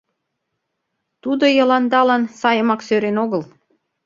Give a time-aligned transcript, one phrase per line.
[1.21, 3.41] Тудо Йыландалан сайымак сӧрен огыл.